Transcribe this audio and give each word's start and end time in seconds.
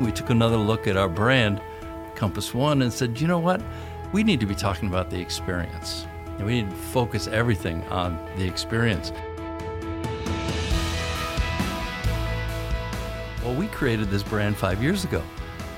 We 0.00 0.12
took 0.12 0.30
another 0.30 0.56
look 0.56 0.86
at 0.86 0.96
our 0.96 1.08
brand, 1.08 1.60
Compass 2.14 2.54
One, 2.54 2.82
and 2.82 2.92
said, 2.92 3.20
you 3.20 3.26
know 3.26 3.40
what? 3.40 3.60
We 4.12 4.22
need 4.22 4.38
to 4.40 4.46
be 4.46 4.54
talking 4.54 4.88
about 4.88 5.10
the 5.10 5.20
experience. 5.20 6.06
And 6.38 6.46
we 6.46 6.62
need 6.62 6.70
to 6.70 6.76
focus 6.76 7.26
everything 7.26 7.82
on 7.88 8.16
the 8.36 8.46
experience. 8.46 9.12
Well, 13.42 13.56
we 13.56 13.66
created 13.68 14.08
this 14.08 14.22
brand 14.22 14.56
five 14.56 14.82
years 14.82 15.04
ago. 15.04 15.22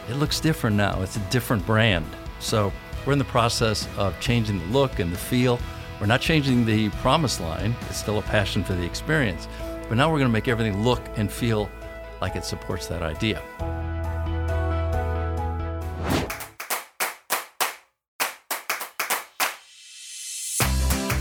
It 0.09 0.15
looks 0.17 0.39
different 0.39 0.77
now. 0.77 1.01
It's 1.02 1.16
a 1.16 1.21
different 1.30 1.65
brand. 1.65 2.05
So 2.41 2.73
we're 3.07 3.15
in 3.15 3.19
the 3.19 3.25
process 3.25 3.89
of 3.97 4.19
changing 4.21 4.59
the 4.59 4.66
look 4.66 4.98
and 4.98 5.11
the 5.11 5.19
feel. 5.19 5.59
We're 5.98 6.07
not 6.07 6.21
changing 6.21 6.66
the 6.66 6.91
promise 6.91 7.41
line. 7.41 7.75
It's 7.89 7.98
still 7.98 8.19
a 8.19 8.23
passion 8.23 8.65
for 8.65 8.75
the 8.75 8.84
experience. 8.84 9.48
But 9.89 9.97
now 9.97 10.11
we're 10.11 10.19
going 10.19 10.29
to 10.29 10.33
make 10.33 10.48
everything 10.48 10.83
look 10.83 11.02
and 11.16 11.30
feel 11.30 11.71
like 12.21 12.37
it 12.37 12.45
supports 12.45 12.87
that 12.89 13.02
idea. 13.02 13.43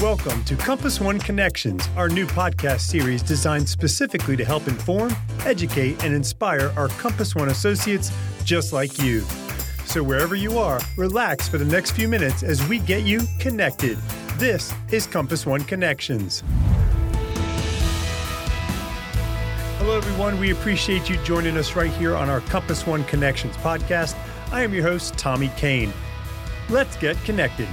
Welcome 0.02 0.46
to 0.46 0.56
Compass 0.56 1.02
One 1.02 1.20
Connections, 1.20 1.90
our 1.98 2.08
new 2.08 2.26
podcast 2.26 2.80
series 2.80 3.22
designed 3.22 3.68
specifically 3.68 4.38
to 4.38 4.46
help 4.46 4.66
inform, 4.70 5.14
educate, 5.46 6.02
and 6.06 6.16
inspire 6.16 6.72
our 6.78 6.88
Compass 6.88 7.36
One 7.36 7.50
associates 7.50 8.10
just 8.46 8.72
like 8.72 8.98
you. 9.00 9.20
So, 9.84 10.02
wherever 10.02 10.36
you 10.36 10.58
are, 10.58 10.80
relax 10.96 11.50
for 11.50 11.58
the 11.58 11.66
next 11.66 11.92
few 11.92 12.08
minutes 12.08 12.44
as 12.44 12.66
we 12.70 12.80
get 12.80 13.04
you 13.04 13.20
connected. 13.40 13.98
This 14.38 14.74
is 14.90 15.06
Compass 15.06 15.46
One 15.46 15.66
Connections. 15.66 16.44
Hello, 19.80 19.98
everyone. 19.98 20.40
We 20.40 20.52
appreciate 20.52 21.10
you 21.10 21.18
joining 21.26 21.58
us 21.58 21.76
right 21.76 21.92
here 21.92 22.16
on 22.16 22.30
our 22.30 22.40
Compass 22.40 22.88
One 22.88 23.04
Connections 23.04 23.58
podcast. 23.58 24.18
I 24.54 24.64
am 24.64 24.74
your 24.74 24.84
host, 24.84 25.18
Tommy 25.18 25.52
Kane. 25.58 25.92
Let's 26.70 26.96
get 26.96 27.22
connected. 27.26 27.68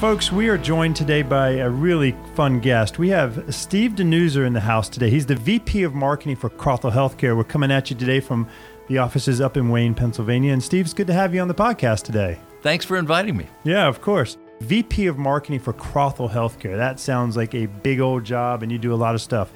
Folks, 0.00 0.30
we 0.30 0.48
are 0.48 0.56
joined 0.56 0.94
today 0.94 1.22
by 1.22 1.54
a 1.54 1.68
really 1.68 2.14
fun 2.36 2.60
guest. 2.60 3.00
We 3.00 3.08
have 3.08 3.52
Steve 3.52 3.96
Denuser 3.96 4.46
in 4.46 4.52
the 4.52 4.60
house 4.60 4.88
today. 4.88 5.10
He's 5.10 5.26
the 5.26 5.34
VP 5.34 5.82
of 5.82 5.92
Marketing 5.92 6.36
for 6.36 6.48
Crothall 6.48 6.92
Healthcare. 6.92 7.36
We're 7.36 7.42
coming 7.42 7.72
at 7.72 7.90
you 7.90 7.96
today 7.96 8.20
from 8.20 8.46
the 8.86 8.98
offices 8.98 9.40
up 9.40 9.56
in 9.56 9.70
Wayne, 9.70 9.96
Pennsylvania. 9.96 10.52
And 10.52 10.62
Steve, 10.62 10.84
it's 10.84 10.94
good 10.94 11.08
to 11.08 11.14
have 11.14 11.34
you 11.34 11.40
on 11.40 11.48
the 11.48 11.54
podcast 11.54 12.04
today. 12.04 12.38
Thanks 12.62 12.84
for 12.84 12.96
inviting 12.96 13.36
me. 13.36 13.48
Yeah, 13.64 13.88
of 13.88 14.00
course. 14.00 14.38
VP 14.60 15.08
of 15.08 15.18
Marketing 15.18 15.58
for 15.58 15.72
Crothall 15.72 16.30
Healthcare. 16.30 16.76
That 16.76 17.00
sounds 17.00 17.36
like 17.36 17.56
a 17.56 17.66
big 17.66 17.98
old 17.98 18.22
job, 18.22 18.62
and 18.62 18.70
you 18.70 18.78
do 18.78 18.94
a 18.94 18.96
lot 18.96 19.16
of 19.16 19.20
stuff. 19.20 19.50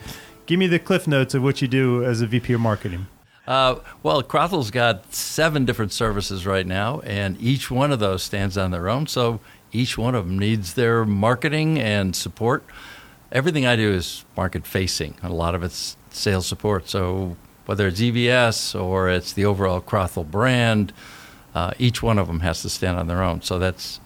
Give 0.47 0.59
me 0.59 0.67
the 0.67 0.81
cliff 0.81 1.07
notes 1.07 1.35
of 1.35 1.45
what 1.45 1.63
you 1.63 1.69
do 1.69 2.05
as 2.05 2.21
a 2.21 2.27
VP 2.27 2.53
of 2.55 2.61
Marketing. 2.61 3.07
Uh, 3.47 3.77
well, 4.03 4.25
Crothall's 4.25 4.73
got 4.73 5.15
seven 5.15 5.65
different 5.65 5.93
services 5.93 6.47
right 6.47 6.67
now, 6.67 6.99
and 7.01 7.41
each 7.41 7.71
one 7.71 7.93
of 7.93 8.01
those 8.01 8.25
stands 8.25 8.59
on 8.59 8.73
their 8.73 8.89
own. 8.89 9.07
So 9.07 9.39
each 9.73 9.97
one 9.97 10.15
of 10.15 10.27
them 10.27 10.39
needs 10.39 10.75
their 10.75 11.05
marketing 11.05 11.79
and 11.79 12.15
support. 12.15 12.65
Everything 13.31 13.67
I 13.67 13.77
do 13.77 13.93
is 13.93 14.25
market 14.37 14.67
facing. 14.67 15.17
A 15.23 15.31
lot 15.31 15.55
of 15.55 15.63
it's 15.63 15.97
sales 16.11 16.47
support. 16.47 16.89
So 16.89 17.37
whether 17.67 17.87
it's 17.87 18.01
EVS 18.01 18.79
or 18.81 19.09
it's 19.09 19.33
the 19.33 19.45
overall 19.45 19.81
Crothall 19.81 20.31
brand, 20.31 20.93
uh, 21.55 21.73
each 21.79 22.03
one 22.03 22.19
of 22.19 22.27
them 22.27 22.41
has 22.41 22.63
to 22.63 22.69
stand 22.69 22.99
on 22.99 23.07
their 23.09 23.23
own. 23.23 23.41
So 23.43 23.59
that's 23.59 24.01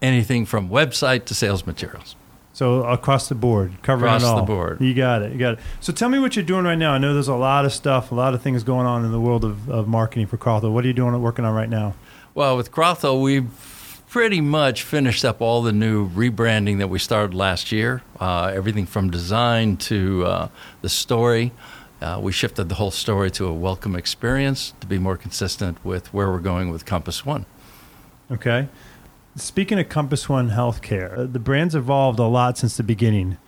anything 0.00 0.46
from 0.46 0.70
website 0.70 1.26
to 1.26 1.34
sales 1.34 1.66
materials. 1.66 2.16
So 2.52 2.84
across 2.84 3.28
the 3.28 3.34
board, 3.34 3.72
covering 3.82 4.08
across 4.08 4.22
it 4.22 4.26
all. 4.26 4.40
the 4.40 4.46
board. 4.46 4.80
You 4.80 4.92
got 4.92 5.22
it. 5.22 5.32
You 5.32 5.38
got 5.38 5.54
it. 5.54 5.60
So 5.80 5.92
tell 5.92 6.08
me 6.08 6.18
what 6.18 6.36
you're 6.36 6.44
doing 6.44 6.64
right 6.64 6.76
now. 6.76 6.92
I 6.92 6.98
know 6.98 7.14
there's 7.14 7.28
a 7.28 7.34
lot 7.34 7.64
of 7.64 7.72
stuff, 7.72 8.10
a 8.10 8.14
lot 8.14 8.34
of 8.34 8.42
things 8.42 8.64
going 8.64 8.86
on 8.86 9.04
in 9.04 9.12
the 9.12 9.20
world 9.20 9.44
of, 9.44 9.70
of 9.70 9.86
marketing 9.86 10.26
for 10.26 10.36
Crothall. 10.36 10.72
What 10.72 10.84
are 10.84 10.88
you 10.88 10.94
doing, 10.94 11.20
working 11.22 11.44
on 11.44 11.54
right 11.54 11.68
now? 11.68 11.94
Well, 12.34 12.56
with 12.56 12.70
Crothall, 12.72 13.22
we've 13.22 13.50
pretty 14.10 14.40
much 14.40 14.82
finished 14.82 15.24
up 15.24 15.40
all 15.40 15.62
the 15.62 15.72
new 15.72 16.10
rebranding 16.10 16.78
that 16.78 16.88
we 16.88 16.98
started 16.98 17.32
last 17.32 17.70
year. 17.70 18.02
Uh, 18.18 18.50
everything 18.52 18.84
from 18.84 19.08
design 19.08 19.76
to 19.76 20.26
uh, 20.26 20.48
the 20.82 20.88
story. 20.88 21.52
Uh, 22.02 22.18
we 22.20 22.32
shifted 22.32 22.68
the 22.68 22.74
whole 22.74 22.90
story 22.90 23.30
to 23.30 23.46
a 23.46 23.52
welcome 23.52 23.94
experience 23.94 24.74
to 24.80 24.86
be 24.88 24.98
more 24.98 25.16
consistent 25.16 25.82
with 25.84 26.12
where 26.12 26.28
we're 26.28 26.40
going 26.40 26.70
with 26.70 26.84
Compass 26.84 27.24
One. 27.24 27.46
Okay. 28.32 28.68
Speaking 29.36 29.78
of 29.78 29.88
Compass 29.88 30.28
One 30.28 30.50
Healthcare, 30.50 31.16
uh, 31.16 31.26
the 31.26 31.38
brand's 31.38 31.76
evolved 31.76 32.18
a 32.18 32.24
lot 32.24 32.58
since 32.58 32.76
the 32.76 32.82
beginning. 32.82 33.38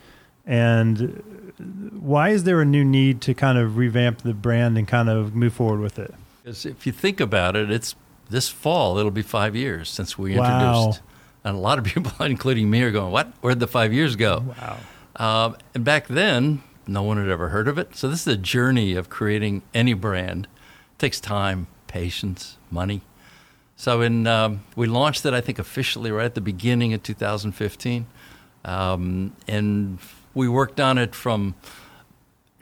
And 0.47 1.91
why 1.99 2.29
is 2.29 2.45
there 2.45 2.61
a 2.61 2.65
new 2.65 2.85
need 2.85 3.21
to 3.23 3.35
kind 3.35 3.59
of 3.59 3.77
revamp 3.77 4.23
the 4.23 4.33
brand 4.33 4.79
and 4.79 4.87
kind 4.87 5.09
of 5.09 5.35
move 5.35 5.55
forward 5.55 5.81
with 5.81 5.99
it? 5.99 6.15
Because 6.45 6.65
if 6.65 6.87
you 6.87 6.93
think 6.93 7.21
about 7.21 7.57
it, 7.57 7.69
it's 7.69 7.97
this 8.31 8.49
fall, 8.49 8.99
it'll 8.99 9.11
be 9.11 9.23
five 9.23 9.55
years 9.57 9.89
since 9.91 10.17
we 10.19 10.37
Wow. 10.37 10.45
introduced. 10.45 11.03
And 11.45 11.57
a 11.57 11.59
lot 11.61 11.79
of 11.79 11.85
people, 11.93 12.13
including 12.25 12.71
me, 12.71 12.83
are 12.83 12.91
going, 12.91 13.13
What? 13.13 13.33
Where'd 13.41 13.61
the 13.61 13.67
five 13.67 13.93
years 13.93 14.17
go? 14.17 14.55
Wow. 14.61 14.79
Um, 15.17 15.57
and 15.75 15.85
back 15.85 16.07
then, 16.09 16.63
no 16.87 17.03
one 17.03 17.17
had 17.19 17.29
ever 17.29 17.49
heard 17.49 17.69
of 17.69 17.79
it. 17.79 17.95
So 17.97 18.09
this 18.09 18.23
is 18.27 18.33
a 18.33 18.37
journey 18.37 18.95
of 18.95 19.09
creating 19.11 19.63
any 19.75 19.93
brand. 19.95 20.47
It 20.95 20.99
takes 20.99 21.21
time, 21.21 21.67
patience, 21.87 22.57
money. 22.71 23.03
So 23.77 24.01
in 24.01 24.27
um, 24.27 24.63
we 24.77 24.87
launched 24.87 25.27
it, 25.27 25.35
I 25.35 25.41
think, 25.41 25.59
officially 25.59 26.11
right 26.13 26.25
at 26.25 26.35
the 26.35 26.41
beginning 26.41 26.93
of 26.95 27.03
2015, 27.03 28.07
um, 28.65 29.33
and 29.49 29.99
we 30.35 30.49
worked 30.49 30.79
on 30.81 30.99
it 30.99 31.15
from 31.15 31.55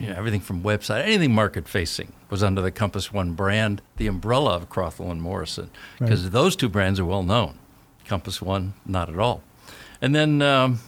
you 0.00 0.06
know, 0.08 0.14
everything 0.14 0.40
from 0.40 0.62
website, 0.62 1.04
anything 1.04 1.32
market 1.34 1.68
facing 1.68 2.12
was 2.30 2.42
under 2.42 2.60
the 2.62 2.70
Compass 2.70 3.12
One 3.12 3.34
brand, 3.34 3.82
the 3.98 4.06
umbrella 4.06 4.56
of 4.56 4.68
Crothall 4.70 5.10
and 5.10 5.20
Morrison, 5.22 5.70
because 5.98 6.22
Right. 6.24 6.32
those 6.32 6.56
two 6.56 6.68
brands 6.68 6.98
are 6.98 7.04
well 7.04 7.22
known. 7.22 7.58
Compass 8.06 8.40
One, 8.42 8.74
not 8.86 9.08
at 9.08 9.18
all. 9.18 9.42
And 10.00 10.14
then, 10.14 10.40
um, 10.42 10.80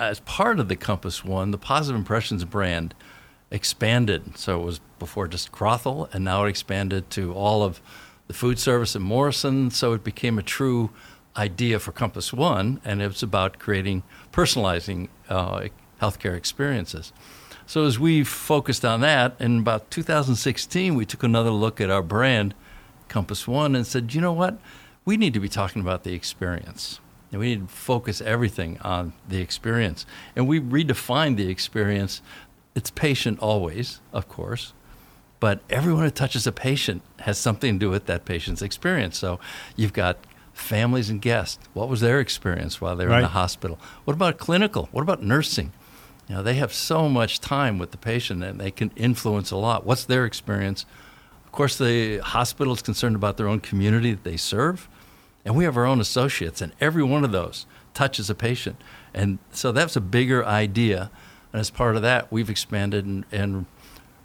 as 0.00 0.20
part 0.20 0.58
of 0.58 0.68
the 0.68 0.76
Compass 0.76 1.24
One, 1.24 1.50
the 1.50 1.58
Positive 1.58 1.96
Impressions 1.98 2.44
brand 2.44 2.94
expanded. 3.50 4.36
So 4.38 4.60
it 4.60 4.64
was 4.64 4.80
before 4.98 5.28
just 5.28 5.52
Crothall, 5.52 6.12
and 6.12 6.24
now 6.24 6.44
it 6.44 6.48
expanded 6.48 7.10
to 7.10 7.32
all 7.32 7.62
of 7.62 7.80
the 8.26 8.34
food 8.34 8.58
service 8.58 8.94
at 8.96 9.02
Morrison. 9.02 9.70
So 9.70 9.92
it 9.92 10.04
became 10.04 10.38
a 10.38 10.42
true 10.42 10.90
idea 11.36 11.78
for 11.78 11.92
Compass 11.92 12.32
One, 12.32 12.80
and 12.84 13.00
it 13.02 13.08
was 13.08 13.22
about 13.22 13.58
creating, 13.58 14.02
personalizing 14.32 15.08
uh, 15.28 15.68
healthcare 16.00 16.36
experiences. 16.36 17.12
So 17.68 17.84
as 17.84 17.98
we 17.98 18.24
focused 18.24 18.82
on 18.82 19.02
that, 19.02 19.36
in 19.38 19.58
about 19.58 19.90
2016, 19.90 20.94
we 20.94 21.04
took 21.04 21.22
another 21.22 21.50
look 21.50 21.82
at 21.82 21.90
our 21.90 22.02
brand, 22.02 22.54
Compass 23.08 23.46
One, 23.46 23.76
and 23.76 23.86
said, 23.86 24.14
you 24.14 24.22
know 24.22 24.32
what? 24.32 24.58
We 25.04 25.18
need 25.18 25.34
to 25.34 25.40
be 25.40 25.50
talking 25.50 25.82
about 25.82 26.02
the 26.02 26.14
experience. 26.14 26.98
And 27.30 27.38
we 27.42 27.48
need 27.48 27.68
to 27.68 27.74
focus 27.74 28.22
everything 28.22 28.78
on 28.80 29.12
the 29.28 29.42
experience. 29.42 30.06
And 30.34 30.48
we 30.48 30.58
redefined 30.58 31.36
the 31.36 31.50
experience. 31.50 32.22
It's 32.74 32.90
patient 32.90 33.38
always, 33.40 34.00
of 34.14 34.30
course, 34.30 34.72
but 35.38 35.60
everyone 35.68 36.04
who 36.04 36.10
touches 36.10 36.46
a 36.46 36.52
patient 36.52 37.02
has 37.18 37.36
something 37.36 37.74
to 37.74 37.78
do 37.78 37.90
with 37.90 38.06
that 38.06 38.24
patient's 38.24 38.62
experience. 38.62 39.18
So 39.18 39.40
you've 39.76 39.92
got 39.92 40.16
families 40.54 41.10
and 41.10 41.20
guests. 41.20 41.58
What 41.74 41.90
was 41.90 42.00
their 42.00 42.18
experience 42.18 42.80
while 42.80 42.96
they 42.96 43.04
were 43.04 43.16
in 43.16 43.22
the 43.22 43.28
hospital? 43.28 43.78
What 44.06 44.14
about 44.14 44.38
clinical? 44.38 44.88
What 44.90 45.02
about 45.02 45.22
nursing? 45.22 45.74
You 46.28 46.34
know, 46.34 46.42
they 46.42 46.54
have 46.54 46.72
so 46.72 47.08
much 47.08 47.40
time 47.40 47.78
with 47.78 47.90
the 47.90 47.96
patient 47.96 48.44
and 48.44 48.60
they 48.60 48.70
can 48.70 48.90
influence 48.96 49.50
a 49.50 49.56
lot. 49.56 49.86
What's 49.86 50.04
their 50.04 50.26
experience? 50.26 50.84
Of 51.46 51.52
course, 51.52 51.78
the 51.78 52.18
hospital 52.18 52.74
is 52.74 52.82
concerned 52.82 53.16
about 53.16 53.38
their 53.38 53.48
own 53.48 53.60
community 53.60 54.12
that 54.12 54.24
they 54.24 54.36
serve, 54.36 54.86
and 55.44 55.56
we 55.56 55.64
have 55.64 55.78
our 55.78 55.86
own 55.86 56.00
associates, 56.00 56.60
and 56.60 56.72
every 56.80 57.02
one 57.02 57.24
of 57.24 57.32
those 57.32 57.64
touches 57.94 58.28
a 58.28 58.34
patient. 58.34 58.76
And 59.14 59.38
so 59.50 59.72
that's 59.72 59.96
a 59.96 60.00
bigger 60.00 60.44
idea. 60.44 61.10
And 61.52 61.60
as 61.60 61.70
part 61.70 61.96
of 61.96 62.02
that, 62.02 62.30
we've 62.30 62.50
expanded 62.50 63.06
and, 63.06 63.24
and 63.32 63.64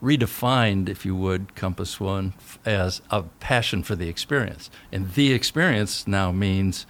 redefined, 0.04 0.89
if 0.89 1.06
you 1.06 1.16
would, 1.16 1.56
Compass 1.56 1.98
One 1.98 2.33
as 2.66 3.01
a 3.10 3.24
passion 3.39 3.83
for 3.83 3.95
the 3.95 4.10
experience. 4.10 4.69
And 4.92 5.13
the 5.13 5.31
experience 5.31 6.06
now 6.06 6.33
means 6.33 6.86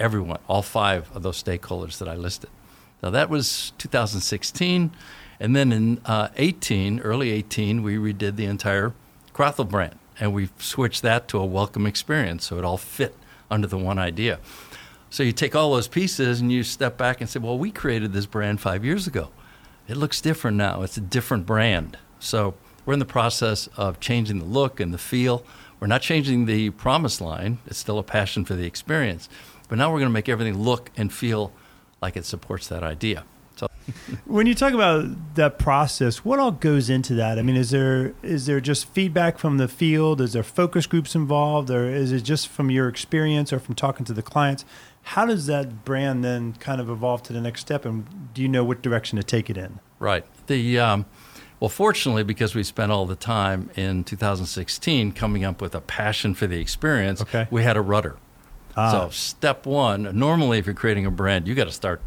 everyone, 0.00 0.40
all 0.48 0.62
five 0.62 1.08
of 1.14 1.22
those 1.22 1.40
stakeholders 1.40 1.98
that 1.98 2.08
I 2.08 2.16
listed. 2.16 2.50
Now 3.02 3.10
that 3.10 3.30
was 3.30 3.72
2016, 3.78 4.90
and 5.38 5.56
then 5.56 5.72
in 5.72 6.00
uh, 6.04 6.28
18, 6.36 7.00
early 7.00 7.30
18, 7.30 7.82
we 7.82 7.96
redid 7.96 8.36
the 8.36 8.44
entire 8.44 8.92
Crothall 9.34 9.68
brand, 9.68 9.98
and 10.18 10.34
we 10.34 10.50
switched 10.58 11.02
that 11.02 11.28
to 11.28 11.38
a 11.38 11.46
welcome 11.46 11.86
experience, 11.86 12.46
so 12.46 12.58
it 12.58 12.64
all 12.64 12.76
fit 12.76 13.14
under 13.50 13.66
the 13.66 13.78
one 13.78 13.98
idea. 13.98 14.38
So 15.08 15.24
you 15.24 15.32
take 15.32 15.56
all 15.56 15.72
those 15.72 15.88
pieces 15.88 16.40
and 16.40 16.52
you 16.52 16.62
step 16.62 16.96
back 16.96 17.20
and 17.20 17.28
say, 17.28 17.40
well, 17.40 17.58
we 17.58 17.72
created 17.72 18.12
this 18.12 18.26
brand 18.26 18.60
five 18.60 18.84
years 18.84 19.08
ago. 19.08 19.30
It 19.88 19.96
looks 19.96 20.20
different 20.20 20.56
now. 20.56 20.82
It's 20.82 20.96
a 20.96 21.00
different 21.00 21.46
brand. 21.46 21.98
So 22.20 22.54
we're 22.86 22.92
in 22.92 23.00
the 23.00 23.04
process 23.04 23.68
of 23.76 23.98
changing 23.98 24.38
the 24.38 24.44
look 24.44 24.78
and 24.78 24.94
the 24.94 24.98
feel. 24.98 25.44
We're 25.80 25.88
not 25.88 26.02
changing 26.02 26.46
the 26.46 26.70
promise 26.70 27.20
line. 27.20 27.58
It's 27.66 27.78
still 27.78 27.98
a 27.98 28.04
passion 28.04 28.44
for 28.44 28.54
the 28.54 28.66
experience. 28.66 29.28
But 29.68 29.78
now 29.78 29.90
we're 29.90 29.98
going 29.98 30.10
to 30.10 30.14
make 30.14 30.28
everything 30.28 30.58
look 30.58 30.90
and 30.96 31.12
feel 31.12 31.52
like 32.02 32.16
it 32.16 32.24
supports 32.24 32.68
that 32.68 32.82
idea. 32.82 33.24
So 33.56 33.66
When 34.24 34.46
you 34.46 34.54
talk 34.54 34.72
about 34.72 35.34
that 35.34 35.58
process, 35.58 36.24
what 36.24 36.38
all 36.38 36.52
goes 36.52 36.88
into 36.88 37.14
that? 37.14 37.38
I 37.38 37.42
mean, 37.42 37.56
is 37.56 37.70
there 37.70 38.14
is 38.22 38.46
there 38.46 38.60
just 38.60 38.88
feedback 38.88 39.38
from 39.38 39.58
the 39.58 39.68
field? 39.68 40.20
Is 40.20 40.32
there 40.32 40.42
focus 40.42 40.86
groups 40.86 41.14
involved, 41.14 41.70
or 41.70 41.88
is 41.88 42.12
it 42.12 42.22
just 42.22 42.48
from 42.48 42.70
your 42.70 42.88
experience 42.88 43.52
or 43.52 43.58
from 43.58 43.74
talking 43.74 44.04
to 44.06 44.12
the 44.12 44.22
clients? 44.22 44.64
How 45.02 45.24
does 45.26 45.46
that 45.46 45.84
brand 45.84 46.22
then 46.24 46.52
kind 46.54 46.80
of 46.80 46.90
evolve 46.90 47.22
to 47.24 47.32
the 47.32 47.40
next 47.40 47.60
step, 47.62 47.84
and 47.84 48.32
do 48.34 48.42
you 48.42 48.48
know 48.48 48.64
what 48.64 48.82
direction 48.82 49.16
to 49.16 49.22
take 49.24 49.48
it 49.50 49.56
in? 49.56 49.80
Right. 49.98 50.24
The 50.46 50.78
um, 50.78 51.06
well, 51.58 51.68
fortunately, 51.70 52.22
because 52.22 52.54
we 52.54 52.62
spent 52.62 52.90
all 52.92 53.04
the 53.06 53.16
time 53.16 53.70
in 53.76 54.04
2016 54.04 55.12
coming 55.12 55.44
up 55.44 55.60
with 55.60 55.74
a 55.74 55.80
passion 55.82 56.34
for 56.34 56.46
the 56.46 56.58
experience, 56.58 57.20
Okay. 57.20 57.46
we 57.50 57.62
had 57.62 57.76
a 57.76 57.82
rudder. 57.82 58.16
Ah. 58.76 58.90
So 58.92 59.10
step 59.10 59.66
one, 59.66 60.18
normally 60.18 60.58
if 60.58 60.66
you're 60.66 60.74
creating 60.74 61.06
a 61.06 61.10
brand, 61.10 61.48
you 61.48 61.54
got 61.54 61.64
to 61.64 61.72
start. 61.72 62.00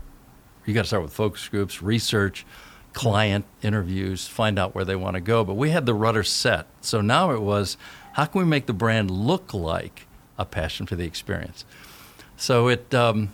You 0.65 0.73
got 0.73 0.83
to 0.83 0.87
start 0.87 1.03
with 1.03 1.13
focus 1.13 1.47
groups, 1.49 1.81
research, 1.81 2.45
client 2.93 3.45
interviews, 3.61 4.27
find 4.27 4.57
out 4.57 4.73
where 4.73 4.85
they 4.85 4.95
want 4.95 5.15
to 5.15 5.21
go. 5.21 5.43
But 5.43 5.55
we 5.55 5.71
had 5.71 5.85
the 5.85 5.93
rudder 5.93 6.23
set. 6.23 6.67
So 6.79 7.01
now 7.01 7.31
it 7.31 7.41
was, 7.41 7.75
how 8.13 8.25
can 8.25 8.39
we 8.39 8.45
make 8.45 8.65
the 8.65 8.73
brand 8.73 9.11
look 9.11 9.53
like 9.53 10.07
a 10.37 10.45
passion 10.45 10.85
for 10.85 10.95
the 10.95 11.03
experience? 11.03 11.65
So 12.37 12.69
it 12.69 12.93
um, 12.93 13.29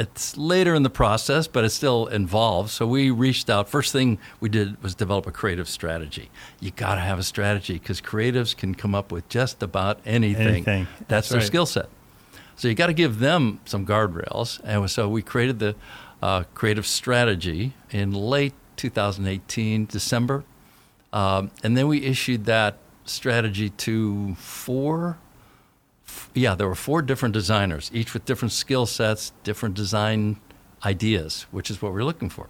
it's 0.00 0.36
later 0.36 0.74
in 0.74 0.82
the 0.82 0.90
process, 0.90 1.46
but 1.46 1.62
it's 1.62 1.74
still 1.74 2.06
involved. 2.06 2.70
So 2.70 2.86
we 2.86 3.10
reached 3.10 3.50
out. 3.50 3.68
First 3.68 3.92
thing 3.92 4.18
we 4.40 4.48
did 4.48 4.82
was 4.82 4.94
develop 4.94 5.26
a 5.26 5.30
creative 5.30 5.68
strategy. 5.68 6.30
You 6.58 6.70
got 6.70 6.94
to 6.94 7.02
have 7.02 7.18
a 7.18 7.22
strategy 7.22 7.74
because 7.74 8.00
creatives 8.00 8.56
can 8.56 8.74
come 8.74 8.94
up 8.94 9.12
with 9.12 9.28
just 9.28 9.62
about 9.62 10.00
anything. 10.06 10.48
Anything. 10.48 10.88
That's, 11.00 11.08
That's 11.08 11.28
their 11.28 11.38
right. 11.40 11.46
skill 11.46 11.66
set. 11.66 11.90
So 12.60 12.68
you 12.68 12.74
got 12.74 12.88
to 12.88 12.92
give 12.92 13.20
them 13.20 13.58
some 13.64 13.86
guardrails. 13.86 14.60
And 14.64 14.90
so 14.90 15.08
we 15.08 15.22
created 15.22 15.60
the 15.60 15.76
uh, 16.20 16.42
creative 16.52 16.86
strategy 16.86 17.72
in 17.90 18.12
late 18.12 18.52
2018, 18.76 19.86
December. 19.86 20.44
Um, 21.10 21.52
and 21.62 21.74
then 21.74 21.88
we 21.88 22.04
issued 22.04 22.44
that 22.44 22.76
strategy 23.06 23.70
to 23.70 24.34
four 24.34 25.16
yeah, 26.34 26.54
there 26.54 26.68
were 26.68 26.74
four 26.74 27.00
different 27.00 27.32
designers, 27.32 27.90
each 27.94 28.12
with 28.12 28.26
different 28.26 28.52
skill 28.52 28.84
sets, 28.84 29.32
different 29.42 29.74
design 29.74 30.38
ideas, 30.84 31.46
which 31.52 31.70
is 31.70 31.80
what 31.80 31.92
we're 31.92 32.04
looking 32.04 32.28
for. 32.28 32.48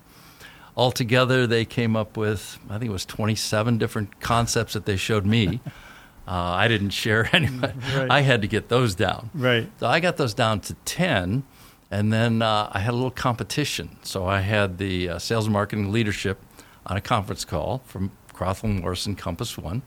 Altogether, 0.76 1.46
they 1.46 1.64
came 1.64 1.94
up 1.94 2.16
with, 2.16 2.58
I 2.68 2.78
think 2.78 2.88
it 2.88 2.92
was 2.92 3.04
27 3.04 3.78
different 3.78 4.20
concepts 4.20 4.72
that 4.72 4.86
they 4.86 4.96
showed 4.96 5.24
me. 5.24 5.60
uh, 6.30 6.34
I 6.34 6.68
didn't 6.68 6.90
share 6.90 7.28
any. 7.34 7.48
Right. 7.48 8.06
I 8.10 8.20
had 8.20 8.42
to 8.42 8.48
get 8.48 8.68
those 8.68 8.94
down. 8.94 9.30
Right. 9.34 9.68
So 9.80 9.86
I 9.88 9.98
got 10.00 10.16
those 10.16 10.32
down 10.32 10.60
to 10.60 10.74
10, 10.84 11.42
and 11.90 12.12
then 12.12 12.40
uh, 12.40 12.70
I 12.72 12.78
had 12.78 12.92
a 12.92 12.96
little 12.96 13.10
competition. 13.10 13.96
So 14.02 14.26
I 14.26 14.40
had 14.40 14.78
the 14.78 15.08
uh, 15.08 15.18
sales 15.18 15.46
and 15.46 15.52
marketing 15.52 15.90
leadership 15.90 16.38
on 16.86 16.96
a 16.96 17.00
conference 17.00 17.44
call 17.44 17.82
from 17.84 18.12
Crothall 18.32 18.80
Morrison 18.80 19.16
Compass 19.16 19.58
One. 19.58 19.82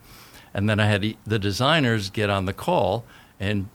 And 0.54 0.70
then 0.70 0.80
I 0.80 0.86
had 0.88 1.04
e- 1.06 1.18
the 1.26 1.40
designers 1.40 2.10
get 2.10 2.30
on 2.30 2.46
the 2.46 2.54
call 2.54 3.06
and 3.40 3.70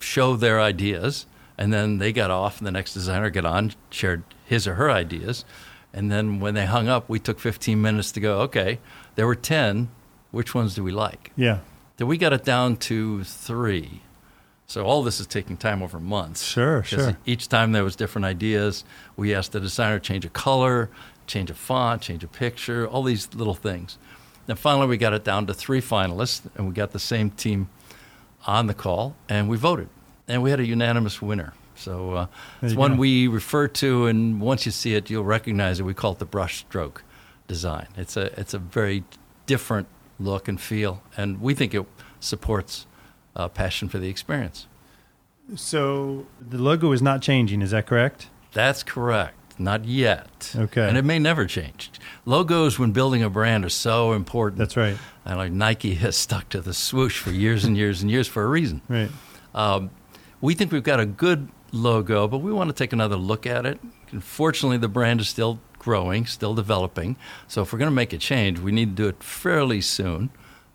show 0.00 0.34
their 0.34 0.60
ideas. 0.60 1.26
And 1.56 1.72
then 1.72 1.98
they 1.98 2.12
got 2.12 2.30
off, 2.32 2.58
and 2.58 2.66
the 2.66 2.72
next 2.72 2.94
designer 2.94 3.30
got 3.30 3.44
on, 3.44 3.74
shared 3.90 4.24
his 4.44 4.66
or 4.66 4.74
her 4.74 4.90
ideas. 4.90 5.44
And 5.92 6.10
then 6.10 6.40
when 6.40 6.54
they 6.54 6.66
hung 6.66 6.88
up, 6.88 7.08
we 7.08 7.20
took 7.20 7.38
15 7.38 7.80
minutes 7.80 8.10
to 8.12 8.20
go, 8.20 8.40
okay, 8.40 8.80
there 9.14 9.26
were 9.26 9.36
10. 9.36 9.88
Which 10.32 10.52
ones 10.52 10.74
do 10.74 10.82
we 10.82 10.90
like? 10.90 11.30
Yeah. 11.36 11.58
Then 11.96 12.06
we 12.06 12.18
got 12.18 12.32
it 12.32 12.44
down 12.44 12.76
to 12.76 13.24
three. 13.24 14.02
So 14.66 14.84
all 14.84 15.02
this 15.02 15.20
is 15.20 15.26
taking 15.26 15.56
time 15.56 15.82
over 15.82 16.00
months. 16.00 16.42
Sure, 16.42 16.82
sure. 16.82 17.16
Each 17.26 17.48
time 17.48 17.72
there 17.72 17.84
was 17.84 17.96
different 17.96 18.24
ideas. 18.24 18.84
We 19.16 19.34
asked 19.34 19.52
the 19.52 19.60
designer 19.60 19.98
to 19.98 20.04
change 20.04 20.24
a 20.24 20.30
color, 20.30 20.90
change 21.26 21.50
a 21.50 21.54
font, 21.54 22.02
change 22.02 22.24
a 22.24 22.28
picture, 22.28 22.88
all 22.88 23.02
these 23.02 23.32
little 23.34 23.54
things. 23.54 23.98
Then 24.46 24.56
finally 24.56 24.86
we 24.86 24.96
got 24.96 25.12
it 25.12 25.24
down 25.24 25.46
to 25.46 25.54
three 25.54 25.80
finalists, 25.80 26.42
and 26.56 26.66
we 26.66 26.74
got 26.74 26.92
the 26.92 26.98
same 26.98 27.30
team 27.30 27.68
on 28.46 28.66
the 28.66 28.74
call, 28.74 29.16
and 29.28 29.48
we 29.48 29.56
voted, 29.56 29.88
and 30.28 30.42
we 30.42 30.50
had 30.50 30.60
a 30.60 30.66
unanimous 30.66 31.22
winner. 31.22 31.54
So 31.76 32.12
uh, 32.12 32.26
it's 32.62 32.74
one 32.74 32.92
go. 32.92 33.00
we 33.00 33.26
refer 33.26 33.68
to, 33.68 34.06
and 34.06 34.40
once 34.40 34.66
you 34.66 34.72
see 34.72 34.94
it, 34.94 35.10
you'll 35.10 35.24
recognize 35.24 35.80
it. 35.80 35.82
We 35.84 35.94
call 35.94 36.12
it 36.12 36.18
the 36.18 36.26
brushstroke 36.26 36.98
design. 37.48 37.88
It's 37.96 38.16
a 38.16 38.38
it's 38.38 38.54
a 38.54 38.58
very 38.58 39.04
different 39.46 39.88
look 40.18 40.48
and 40.48 40.60
feel, 40.60 41.02
and 41.16 41.40
we 41.40 41.54
think 41.54 41.74
it 41.74 41.84
supports 42.20 42.86
uh, 43.36 43.48
passion 43.48 43.88
for 43.88 43.98
the 43.98 44.08
experience. 44.08 44.66
So 45.56 46.26
the 46.40 46.58
logo 46.58 46.92
is 46.92 47.02
not 47.02 47.20
changing. 47.20 47.62
Is 47.62 47.72
that 47.72 47.86
correct? 47.86 48.28
That's 48.52 48.82
correct. 48.82 49.34
Not 49.58 49.84
yet. 49.84 50.52
Okay. 50.56 50.88
And 50.88 50.96
it 50.96 51.04
may 51.04 51.18
never 51.18 51.46
change. 51.46 51.90
Logos, 52.24 52.78
when 52.78 52.92
building 52.92 53.22
a 53.22 53.30
brand, 53.30 53.64
are 53.64 53.68
so 53.68 54.12
important. 54.12 54.58
That's 54.58 54.76
right. 54.76 54.96
And 55.24 55.36
like 55.36 55.52
Nike 55.52 55.94
has 55.96 56.16
stuck 56.16 56.48
to 56.50 56.60
the 56.60 56.74
swoosh 56.74 57.18
for 57.18 57.30
years 57.30 57.64
and 57.64 57.76
years 57.76 58.02
and 58.02 58.10
years 58.10 58.26
for 58.26 58.42
a 58.42 58.48
reason. 58.48 58.80
Right. 58.88 59.10
Um, 59.54 59.90
we 60.40 60.54
think 60.54 60.72
we've 60.72 60.82
got 60.82 60.98
a 60.98 61.06
good 61.06 61.48
logo, 61.72 62.26
but 62.26 62.38
we 62.38 62.52
want 62.52 62.68
to 62.68 62.74
take 62.74 62.92
another 62.92 63.16
look 63.16 63.46
at 63.46 63.66
it. 63.66 63.80
Unfortunately, 64.10 64.76
the 64.76 64.88
brand 64.88 65.20
is 65.20 65.28
still 65.28 65.60
growing, 65.84 66.26
still 66.26 66.54
developing. 66.54 67.16
So 67.46 67.62
if 67.62 67.72
we're 67.72 67.78
going 67.78 67.90
to 67.90 67.94
make 67.94 68.12
a 68.12 68.18
change, 68.18 68.58
we 68.58 68.72
need 68.72 68.96
to 68.96 69.02
do 69.02 69.08
it 69.08 69.22
fairly 69.22 69.80
soon. 69.80 70.30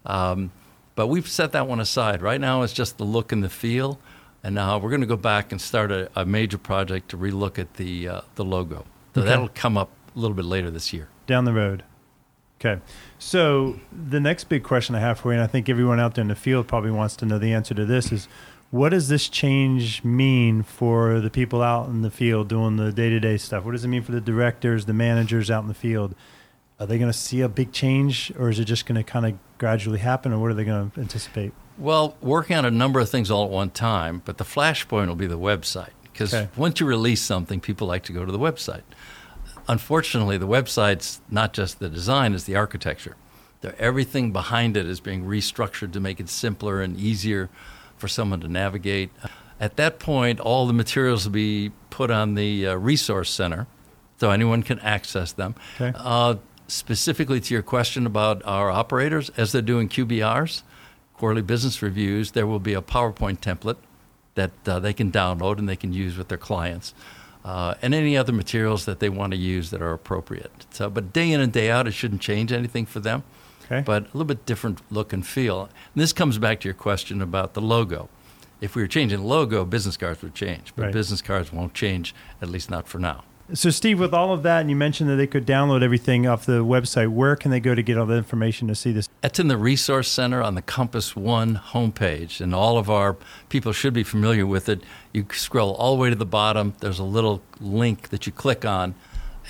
Um, 0.06 0.51
but 0.95 1.07
we've 1.07 1.27
set 1.27 1.51
that 1.53 1.67
one 1.67 1.79
aside. 1.79 2.21
Right 2.21 2.39
now, 2.41 2.61
it's 2.61 2.73
just 2.73 2.97
the 2.97 3.03
look 3.06 3.31
and 3.31 3.44
the 3.44 3.50
feel. 3.50 4.00
And 4.44 4.56
now 4.56 4.77
we're 4.77 4.89
going 4.89 5.01
to 5.01 5.07
go 5.07 5.17
back 5.17 5.51
and 5.51 5.59
start 5.59 5.91
a, 5.91 6.09
a 6.15 6.25
major 6.25 6.57
project 6.57 7.09
to 7.09 7.17
relook 7.17 7.57
at 7.59 7.73
the 7.75 8.07
uh, 8.07 8.21
the 8.35 8.45
logo. 8.45 8.85
So 9.15 9.21
Okay. 9.21 9.29
that'll 9.29 9.50
come 9.53 9.77
up 9.77 9.89
a 10.15 10.19
little 10.19 10.35
bit 10.35 10.45
later 10.45 10.71
this 10.71 10.94
year. 10.94 11.07
down 11.27 11.45
the 11.45 11.53
road. 11.53 11.83
Okay. 12.62 12.81
So 13.19 13.79
the 13.91 14.19
next 14.19 14.45
big 14.50 14.63
question 14.63 14.94
I 14.95 15.00
have 15.00 15.19
for 15.19 15.29
you, 15.31 15.39
and 15.39 15.44
I 15.44 15.47
think 15.47 15.67
everyone 15.69 16.00
out 16.00 16.15
there 16.15 16.21
in 16.21 16.27
the 16.27 16.35
field 16.35 16.67
probably 16.67 16.91
wants 16.91 17.15
to 17.17 17.25
know 17.25 17.38
the 17.39 17.53
answer 17.53 17.73
to 17.73 17.85
this, 17.85 18.12
is 18.12 18.27
what 18.71 18.89
does 18.89 19.07
this 19.07 19.27
change 19.30 20.04
mean 20.04 20.62
for 20.63 21.19
the 21.19 21.30
people 21.30 21.62
out 21.62 21.88
in 21.89 22.01
the 22.01 22.12
field 22.12 22.48
doing 22.48 22.75
the 22.75 22.92
day 22.92 23.10
to 23.10 23.19
day 23.19 23.38
stuff? 23.38 23.66
What 23.66 23.71
does 23.71 23.83
it 23.83 23.88
mean 23.88 24.04
for 24.04 24.12
the 24.12 24.21
directors, 24.21 24.86
the 24.86 24.94
managers 24.94 25.50
out 25.50 25.62
in 25.63 25.68
the 25.68 25.74
field? 25.74 26.13
Are 26.80 26.86
they 26.86 26.98
going 26.98 27.12
to 27.12 27.18
see 27.18 27.42
a 27.42 27.50
big 27.50 27.71
change, 27.74 28.31
or 28.38 28.50
is 28.50 28.60
it 28.60 28.66
just 28.66 28.86
going 28.86 28.95
to 28.95 29.04
kind 29.04 29.25
of 29.25 29.33
gradually 29.57 30.00
happen, 30.00 30.31
or 30.31 30.39
what 30.39 30.51
are 30.51 30.54
they 30.54 30.63
going 30.63 30.92
to 30.92 31.01
anticipate? 31.01 31.51
Well, 31.77 32.16
working 32.21 32.56
on 32.56 32.63
a 32.63 32.71
number 32.71 33.00
of 33.00 33.10
things 33.10 33.30
all 33.31 33.44
at 33.45 33.50
one 33.50 33.69
time, 33.71 34.21
but 34.24 34.38
the 34.38 34.45
flashpoint 34.45 35.07
will 35.07 35.15
be 35.15 35.27
the 35.27 35.38
website. 35.39 35.89
Because 36.04 36.33
Okay. 36.33 36.50
once 36.56 36.80
you 36.80 36.86
release 36.86 37.22
something, 37.22 37.60
people 37.60 37.88
like 37.88 38.04
to 38.04 38.13
go 38.13 38.24
to 38.25 38.31
the 38.31 38.39
website. 38.39 38.83
Unfortunately, 39.68 40.38
the 40.38 40.48
website's 40.48 41.22
not 41.30 41.54
just 41.54 41.80
the 41.80 41.89
design, 41.89 42.34
it's 42.34 42.43
the 42.46 42.55
architecture. 42.55 43.15
Everything 43.77 44.32
behind 44.32 44.77
it 44.77 44.86
is 44.86 45.00
being 45.01 45.25
restructured 45.25 45.91
to 45.93 46.00
make 46.00 46.20
it 46.20 46.29
simpler 46.29 46.82
and 46.82 46.98
easier 46.98 47.50
for 48.00 48.08
someone 48.08 48.39
to 48.41 48.48
navigate. 48.48 49.12
At 49.60 49.75
that 49.75 50.00
point, 50.00 50.39
all 50.39 50.65
the 50.65 50.74
materials 50.74 51.25
will 51.25 51.34
be 51.34 51.72
put 51.89 52.10
on 52.10 52.36
the 52.36 52.68
uh, 52.68 52.75
resource 52.75 53.29
center 53.29 53.68
so 54.18 54.32
anyone 54.32 54.63
can 54.63 54.79
access 54.79 55.32
them. 55.34 55.56
Okay. 55.75 55.91
Uh, 55.96 56.36
specifically 56.68 57.39
to 57.41 57.53
your 57.53 57.63
question 57.63 58.06
about 58.06 58.41
our 58.46 58.72
operators, 58.72 59.29
as 59.38 59.51
they're 59.51 59.62
doing 59.62 59.89
QBRs, 59.89 60.63
quarterly 61.13 61.41
business 61.41 61.82
reviews, 61.82 62.32
there 62.32 62.48
will 62.48 62.60
be 62.60 62.74
a 62.74 62.82
PowerPoint 62.82 63.39
template 63.39 63.77
that 64.36 64.51
uh, 64.65 64.79
they 64.79 64.94
can 64.94 65.12
download 65.12 65.58
and 65.58 65.68
they 65.68 65.75
can 65.75 65.91
use 65.91 66.18
with 66.18 66.29
their 66.29 66.38
clients, 66.38 66.94
uh, 67.44 67.74
and 67.82 67.94
any 67.94 68.15
other 68.15 68.32
materials 68.32 68.86
that 68.86 69.00
they 69.00 69.10
want 69.10 69.32
to 69.32 69.38
use 69.38 69.72
that 69.72 69.82
are 69.82 69.91
appropriate. 69.91 70.65
So, 70.72 70.89
but 70.89 71.12
day 71.12 71.32
in 71.32 71.41
and 71.41 71.51
day 71.51 71.70
out, 71.70 71.88
it 71.88 71.91
shouldn't 71.91 72.22
change 72.22 72.51
anything 72.51 72.86
for 72.86 73.00
them, 73.00 73.24
Okay. 73.71 73.81
but 73.85 74.03
a 74.03 74.07
little 74.07 74.25
bit 74.25 74.45
different 74.45 74.79
look 74.91 75.13
and 75.13 75.25
feel. 75.25 75.63
And 75.93 76.01
this 76.01 76.13
comes 76.13 76.38
back 76.38 76.59
to 76.61 76.67
your 76.67 76.73
question 76.73 77.21
about 77.21 77.53
the 77.53 77.61
logo. 77.61 78.09
If 78.61 78.75
we 78.75 78.81
were 78.81 78.88
changing 78.88 79.19
the 79.19 79.25
logo, 79.27 79.63
business 79.63 79.95
cards 79.95 80.21
would 80.23 80.33
change, 80.35 80.73
but 80.75 80.85
Right. 80.85 80.93
business 80.93 81.21
cards 81.21 81.53
won't 81.53 81.73
change, 81.73 82.13
at 82.41 82.49
least 82.49 82.69
not 82.69 82.88
for 82.88 82.99
now. 82.99 83.23
So, 83.51 83.71
Steve, 83.71 83.99
with 83.99 84.13
all 84.13 84.31
of 84.31 84.43
that, 84.43 84.61
and 84.61 84.69
you 84.69 84.75
mentioned 84.75 85.09
that 85.09 85.15
they 85.15 85.25
could 85.25 85.47
download 85.47 85.81
everything 85.81 86.27
off 86.27 86.45
the 86.45 86.63
website, 86.63 87.07
where 87.07 87.35
can 87.35 87.49
they 87.49 87.59
go 87.59 87.73
to 87.73 87.81
get 87.81 87.97
all 87.97 88.05
the 88.05 88.15
information 88.15 88.67
to 88.67 88.75
see 88.75 88.91
this? 88.91 89.09
It's 89.23 89.39
in 89.39 89.47
the 89.47 89.57
Resource 89.57 90.07
Center 90.07 90.43
on 90.43 90.53
the 90.53 90.61
Compass 90.61 91.15
One 91.15 91.55
homepage, 91.73 92.41
and 92.41 92.53
all 92.53 92.77
of 92.77 92.91
our 92.91 93.17
people 93.49 93.71
should 93.71 93.93
be 93.93 94.03
familiar 94.03 94.45
with 94.45 94.69
it. 94.69 94.83
You 95.13 95.25
scroll 95.31 95.73
all 95.73 95.95
the 95.95 96.01
way 96.01 96.09
to 96.11 96.15
the 96.15 96.27
bottom, 96.27 96.75
there's 96.79 96.99
a 96.99 97.03
little 97.03 97.41
link 97.59 98.09
that 98.09 98.27
you 98.27 98.31
click 98.31 98.65
on, 98.65 98.93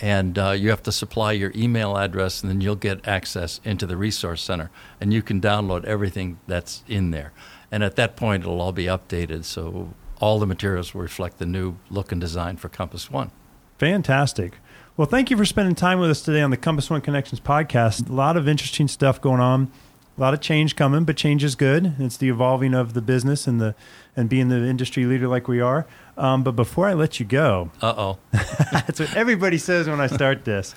and 0.01 0.38
uh, 0.38 0.51
you 0.51 0.70
have 0.70 0.84
to 0.84 0.91
supply 0.91 1.34
your 1.34 1.51
email 1.56 1.98
address, 1.98 2.41
and 2.41 2.50
then 2.50 2.62
you'll 2.62 2.75
get 2.75 3.08
access 3.08 3.60
into 3.63 3.86
the 3.86 3.98
Resource 3.98 4.41
Center, 4.41 4.70
and 5.01 5.13
you 5.13 5.22
can 5.22 5.41
download 5.41 5.84
everything 5.86 6.39
that's 6.48 6.84
in 6.88 7.12
there. 7.12 7.32
And 7.72 7.84
at 7.84 7.96
that 7.98 8.15
point, 8.15 8.44
it'll 8.44 8.62
all 8.62 8.72
be 8.72 8.86
updated, 8.86 9.44
so 9.46 9.94
all 10.20 10.39
the 10.39 10.48
materials 10.48 10.94
will 10.94 11.01
reflect 11.01 11.38
the 11.38 11.46
new 11.46 11.75
look 11.89 12.12
and 12.12 12.20
design 12.20 12.58
for 12.58 12.70
Compass 12.70 13.12
One. 13.12 13.32
Fantastic. 13.77 14.53
Well, 14.98 15.08
thank 15.08 15.29
you 15.29 15.38
for 15.38 15.46
spending 15.46 15.75
time 15.75 16.00
with 16.00 16.10
us 16.10 16.22
today 16.22 16.41
on 16.41 16.51
the 16.51 16.58
Compass 16.58 16.89
One 16.89 17.00
Connections 17.00 17.39
podcast. 17.39 18.10
A 18.10 18.13
lot 18.13 18.36
of 18.36 18.48
interesting 18.48 18.89
stuff 18.89 19.22
going 19.22 19.39
on. 19.39 19.72
A 20.19 20.21
lot 20.21 20.33
of 20.33 20.41
change 20.41 20.75
coming, 20.75 21.05
but 21.05 21.15
change 21.15 21.45
is 21.45 21.55
good. 21.55 21.95
It's 21.97 22.17
the 22.17 22.27
evolving 22.27 22.73
of 22.73 22.93
the 22.93 23.01
business 23.01 23.47
and 23.47 23.61
the 23.61 23.73
and 24.17 24.27
being 24.27 24.49
the 24.49 24.57
industry 24.67 25.05
leader 25.05 25.29
like 25.29 25.47
we 25.47 25.61
are. 25.61 25.88
Um, 26.17 26.43
but 26.43 26.57
before 26.57 26.88
I 26.88 26.93
let 26.93 27.21
you 27.21 27.25
go, 27.25 27.71
Uh 27.81 27.93
oh. 27.95 28.17
that's 28.33 28.99
what 28.99 29.15
everybody 29.15 29.57
says 29.57 29.88
when 29.88 30.01
I 30.01 30.07
start 30.07 30.43
this. 30.43 30.75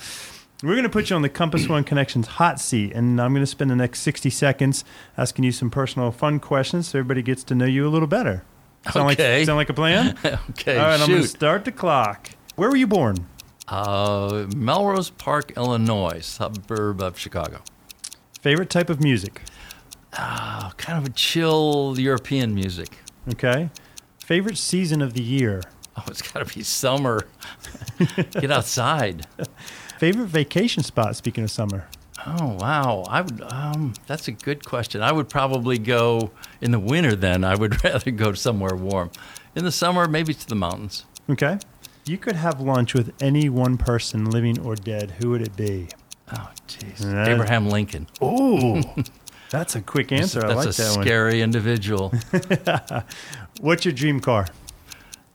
We're 0.63 0.75
going 0.75 0.85
to 0.85 0.89
put 0.89 1.11
you 1.11 1.17
on 1.17 1.23
the 1.23 1.29
Compass 1.29 1.69
One 1.69 1.83
Connections 1.83 2.29
hot 2.29 2.61
seat, 2.61 2.93
and 2.93 3.21
I'm 3.21 3.33
going 3.33 3.43
to 3.43 3.49
spend 3.49 3.69
the 3.69 3.75
next 3.75 4.03
60 4.03 4.31
seconds 4.31 4.85
asking 5.19 5.45
you 5.45 5.51
some 5.51 5.71
personal 5.71 6.13
fun 6.13 6.39
questions 6.39 6.87
so 6.87 7.01
everybody 7.01 7.21
gets 7.21 7.43
to 7.43 7.57
know 7.57 7.65
you 7.65 7.85
a 7.85 7.91
little 7.91 8.07
better. 8.07 8.45
Sound 8.93 9.11
Okay. 9.11 9.39
Like, 9.39 9.47
sound 9.47 9.57
like 9.57 9.71
a 9.71 9.75
plan? 9.75 10.17
okay. 10.51 10.79
All 10.79 10.87
right, 10.87 11.01
I'm 11.01 11.09
going 11.09 11.23
to 11.23 11.27
start 11.27 11.65
the 11.65 11.73
clock. 11.73 12.31
Where 12.55 12.71
were 12.71 12.77
you 12.77 12.87
born? 12.87 13.27
Uh, 13.67 14.47
Melrose 14.55 15.11
Park, 15.11 15.55
Illinois, 15.57 16.21
suburb 16.21 17.03
of 17.03 17.19
Chicago. 17.19 17.61
Favorite 18.43 18.71
type 18.71 18.91
of 18.91 19.01
music? 19.01 19.41
Oh, 20.19 20.73
kind 20.77 20.99
of 20.99 21.07
a 21.07 21.15
chill 21.15 21.95
European 21.97 22.53
music. 22.53 22.99
Okay. 23.31 23.71
Favorite 24.19 24.59
season 24.59 25.01
of 25.01 25.15
the 25.15 25.23
year? 25.23 25.63
Oh, 25.97 26.03
it's 26.09 26.23
got 26.23 26.45
to 26.45 26.55
be 26.55 26.65
summer. 26.65 27.29
Get 28.33 28.51
outside. 28.51 29.29
Favorite 30.01 30.27
vacation 30.27 30.83
spot, 30.83 31.15
speaking 31.15 31.45
of 31.45 31.53
summer? 31.53 31.87
Oh 32.27 32.57
wow! 32.61 33.05
I 33.09 33.21
would. 33.21 33.43
Um, 33.43 33.95
that's 34.07 34.27
a 34.27 34.33
good 34.33 34.65
question. 34.65 35.03
I 35.03 35.13
would 35.13 35.29
probably 35.29 35.79
go 35.79 36.33
in 36.61 36.73
the 36.73 36.79
winter. 36.81 37.15
Then 37.15 37.45
I 37.45 37.55
would 37.55 37.83
rather 37.85 38.11
go 38.11 38.33
somewhere 38.33 38.75
warm. 38.75 39.11
In 39.55 39.65
the 39.65 39.73
summer, 39.73 40.09
maybe 40.09 40.35
to 40.35 40.49
the 40.49 40.55
mountains. 40.57 41.05
Okay. 41.31 41.59
You 42.07 42.19
could 42.19 42.35
have 42.35 42.61
lunch 42.61 42.95
with 42.95 43.13
any 43.23 43.49
one 43.49 43.77
person, 43.77 44.25
living 44.25 44.59
or 44.61 44.75
dead. 44.75 45.13
Who 45.21 45.31
would 45.31 45.43
it 45.43 45.57
be? 45.57 45.89
Oh, 46.35 46.51
jeez. 46.69 47.05
Yeah. 47.05 47.29
Abraham 47.35 47.69
Lincoln. 47.69 48.07
Oh, 48.21 48.81
that's 49.51 49.75
a 49.77 49.81
quick 49.83 50.13
answer. 50.13 50.45
I 50.45 50.55
That's 50.55 50.57
like 50.67 50.69
a 50.69 50.73
that 50.91 50.97
one. 50.97 51.05
scary 51.07 51.43
individual. 51.43 52.13
What's 53.61 53.85
your 53.85 53.93
dream 53.95 54.21
car? 54.21 54.47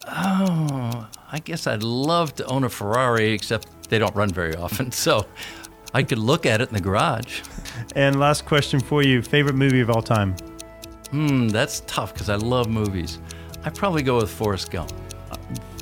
oh, 0.10 1.08
I 1.32 1.40
guess 1.40 1.68
I'd 1.68 1.84
love 1.84 2.34
to 2.36 2.46
own 2.46 2.64
a 2.64 2.70
Ferrari, 2.70 3.34
except 3.34 3.90
they 3.90 4.00
don't 4.00 4.16
run 4.16 4.30
very 4.30 4.56
often. 4.56 4.92
So 4.98 5.26
I 5.94 6.04
could 6.04 6.18
look 6.20 6.46
at 6.46 6.62
it 6.62 6.70
in 6.70 6.74
the 6.74 6.82
garage. 6.82 7.42
And 7.96 8.20
last 8.20 8.46
question 8.46 8.80
for 8.80 9.04
you: 9.04 9.22
favorite 9.22 9.56
movie 9.56 9.82
of 9.82 9.90
all 9.90 10.02
time? 10.02 10.36
Hmm, 11.12 11.48
that's 11.50 11.82
tough 11.88 12.14
because 12.14 12.30
I 12.30 12.36
love 12.36 12.70
movies. 12.70 13.20
I'd 13.64 13.76
probably 13.76 14.02
go 14.04 14.18
with 14.18 14.30
Forrest 14.30 14.72
Gump. 14.72 14.92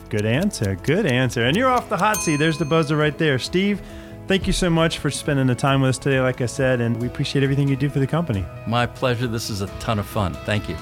Good 0.10 0.26
answer. 0.26 0.76
Good 0.84 1.06
answer. 1.08 1.46
And 1.46 1.58
you're 1.58 1.70
off 1.70 1.90
the 1.90 1.98
hot 1.98 2.18
seat. 2.18 2.38
There's 2.38 2.58
the 2.60 2.66
buzzer 2.66 2.96
right 2.96 3.18
there, 3.18 3.40
Steve. 3.40 3.82
Thank 4.28 4.48
you 4.48 4.54
so 4.54 4.72
much 4.72 4.98
for 4.98 5.12
spending 5.12 5.46
the 5.46 5.54
time 5.54 5.82
with 5.82 5.90
us 5.90 6.00
today. 6.00 6.20
Like 6.20 6.42
I 6.42 6.48
said, 6.48 6.82
and 6.82 7.00
we 7.00 7.06
appreciate 7.06 7.44
everything 7.44 7.68
you 7.68 7.76
do 7.76 7.90
for 7.90 8.00
the 8.00 8.08
company. 8.08 8.44
My 8.66 8.88
pleasure. 8.88 9.28
This 9.28 9.52
is 9.52 9.62
a 9.62 9.68
ton 9.80 10.00
of 10.00 10.08
fun. 10.08 10.34
Thank 10.46 10.68
you. 10.68 10.76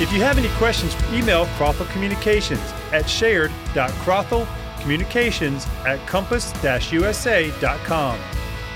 If 0.00 0.12
you 0.12 0.22
have 0.22 0.38
any 0.38 0.48
questions, 0.56 0.96
email 1.12 1.44
Crothall 1.56 1.88
Communications 1.90 2.72
at 2.92 3.08
shared.crothallcommunications 3.08 5.68
at 5.86 6.04
compass-usa.com. 6.08 8.18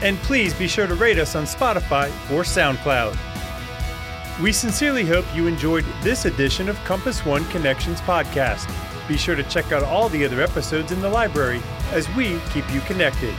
And 0.01 0.17
please 0.19 0.55
be 0.55 0.69
sure 0.69 0.87
to 0.87 0.95
rate 0.95 1.19
us 1.19 1.35
on 1.35 1.43
Spotify 1.45 2.07
or 2.31 2.45
SoundCloud. 2.45 3.19
We 4.41 4.53
sincerely 4.53 5.05
hope 5.05 5.25
you 5.35 5.49
enjoyed 5.49 5.85
this 6.03 6.25
edition 6.25 6.69
of 6.69 6.77
Compass 6.85 7.27
One 7.27 7.45
Connections 7.47 8.01
podcast. 8.03 8.73
Be 9.09 9.17
sure 9.17 9.35
to 9.35 9.43
check 9.45 9.73
out 9.73 9.83
all 9.83 10.11
the 10.11 10.25
other 10.27 10.43
episodes 10.43 10.93
in 10.93 11.01
the 11.01 11.09
library 11.09 11.63
as 11.93 12.07
we 12.15 12.39
keep 12.51 12.71
you 12.73 12.81
connected. 12.83 13.35